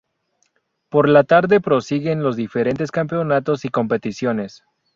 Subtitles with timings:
[0.89, 4.63] Por la tarde prosiguen los diferentes campeonatos y competiciones.